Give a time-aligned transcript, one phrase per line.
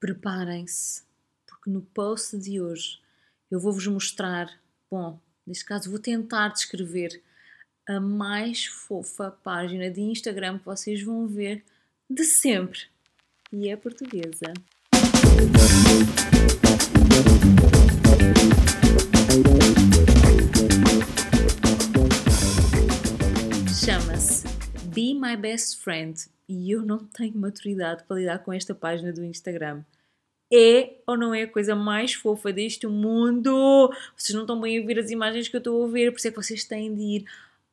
[0.00, 1.02] preparem-se,
[1.46, 3.00] porque no post de hoje
[3.50, 4.48] eu vou-vos mostrar,
[4.90, 7.22] bom, neste caso vou tentar descrever
[7.88, 11.64] a mais fofa página de Instagram que vocês vão ver
[12.08, 12.80] de sempre.
[13.50, 14.52] E é portuguesa.
[25.18, 29.82] My Best Friend e eu não tenho maturidade para lidar com esta página do Instagram.
[30.50, 33.92] É ou não é a coisa mais fofa deste mundo?
[34.16, 36.28] Vocês não estão bem a ver as imagens que eu estou a ver, por isso
[36.28, 37.24] é que vocês têm de ir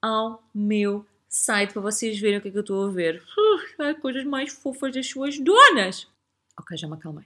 [0.00, 3.22] ao meu site para vocês verem o que é que eu estou a ver.
[3.78, 6.06] Uh, coisas mais fofas das suas donas.
[6.58, 7.24] Ok, já me acalmei.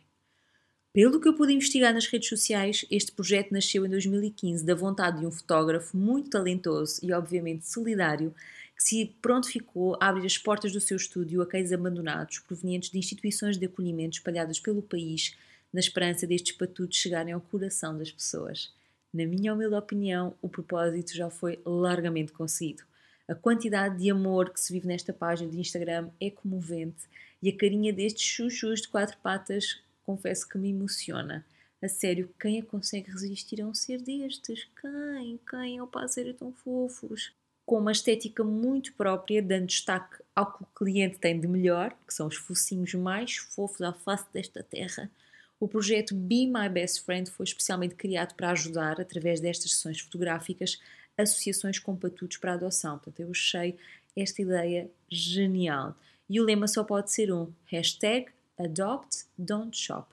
[0.93, 5.21] Pelo que eu pude investigar nas redes sociais, este projeto nasceu em 2015 da vontade
[5.21, 8.35] de um fotógrafo muito talentoso e, obviamente, solidário,
[8.77, 12.99] que se prontificou a abrir as portas do seu estúdio a cães abandonados provenientes de
[12.99, 15.37] instituições de acolhimento espalhadas pelo país,
[15.73, 18.73] na esperança destes patudos chegarem ao coração das pessoas.
[19.13, 22.83] Na minha humilde opinião, o propósito já foi largamente conseguido.
[23.27, 27.09] A quantidade de amor que se vive nesta página de Instagram é comovente
[27.43, 31.45] e a carinha destes chuchus de quatro patas confesso que me emociona.
[31.83, 34.69] A sério, quem é que consegue resistir a um ser destes?
[34.81, 35.39] Quem?
[35.49, 35.81] Quem?
[35.81, 37.33] Opa, a sério, tão fofos.
[37.67, 42.15] Com uma estética muito própria, dando destaque ao que o cliente tem de melhor, que
[42.15, 45.11] são os focinhos mais fofos à face desta terra,
[45.59, 50.81] o projeto Be My Best Friend foi especialmente criado para ajudar, através destas sessões fotográficas,
[51.19, 52.99] associações com patutos para adoção.
[52.99, 53.77] Portanto, eu achei
[54.15, 55.97] esta ideia genial.
[56.29, 58.29] E o lema só pode ser um: hashtag
[58.59, 60.09] Adopt, Don't Shop.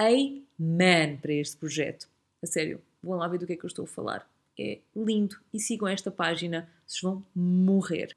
[0.00, 2.08] Amen para este projeto.
[2.42, 4.28] A sério, vão lá ver do que é que eu estou a falar.
[4.58, 8.14] É lindo e sigam esta página, vocês vão morrer.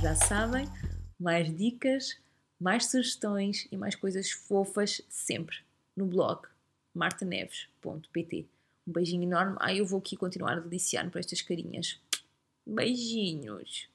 [0.00, 0.66] Já sabem,
[1.18, 2.16] mais dicas,
[2.60, 5.56] mais sugestões e mais coisas fofas sempre
[5.96, 6.46] no blog
[6.94, 8.46] martaneves.pt.
[8.86, 9.56] Um beijinho enorme.
[9.60, 12.00] Ai, eu vou aqui continuar a deliciar-me para estas carinhas.
[12.66, 13.88] Beijinhos!